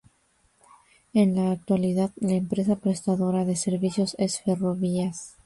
[1.13, 5.37] En la actualidad la empresa prestadora de servicios es Ferrovías.